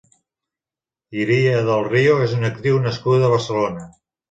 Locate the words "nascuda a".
2.89-3.33